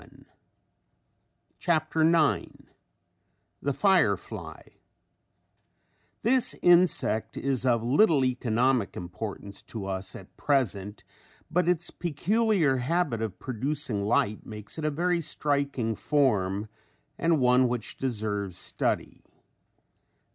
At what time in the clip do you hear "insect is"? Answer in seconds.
6.63-7.67